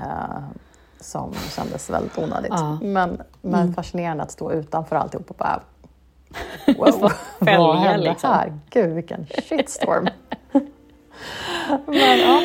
[1.01, 2.51] som kändes väldigt onödigt.
[2.51, 2.79] Ja.
[2.83, 3.75] Men, men Mm.
[3.75, 5.61] fascinerande att stå utanför alltihop och bara...
[6.79, 8.31] Wow, vad hände liksom.
[8.31, 8.53] här?
[8.71, 10.09] Gud, vilken shitstorm.
[11.87, 12.41] men, ja,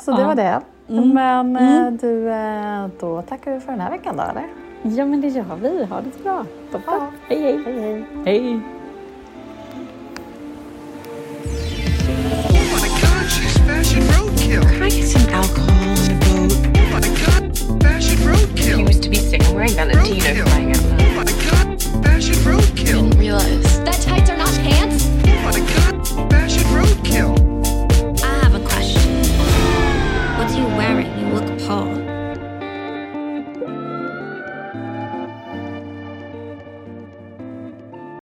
[0.00, 0.26] så det Ja.
[0.26, 0.60] var det.
[0.88, 1.08] Mm.
[1.14, 4.46] Men eh, du, eh, då tackar vi för den här veckan då, eller?
[4.82, 5.84] Ja, men det gör vi.
[5.84, 6.44] Ha det så bra.
[6.72, 6.82] Toppen.
[6.94, 7.06] Ja.
[7.28, 7.62] Hej, hej.
[7.64, 8.04] Hej, hej.
[8.24, 8.60] Hej.
[13.66, 14.60] Fashion roadkill.
[14.62, 16.52] Can I get some alcohol on the boat?
[16.76, 18.86] Oh my god, fashion He roadkill.
[18.86, 20.46] was to be seen wearing Valentino Roadkill.
[20.46, 21.07] flag
[22.44, 22.86] roadkill.
[22.86, 23.84] Didn't realize.
[23.84, 25.97] That tights are not pants?